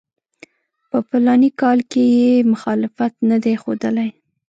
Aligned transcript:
په 0.89 0.97
فلاني 1.07 1.49
کال 1.61 1.79
کې 1.91 2.03
یې 2.17 2.31
مخالفت 2.53 3.13
نه 3.29 3.37
دی 3.43 3.53
ښودلی. 3.61 4.09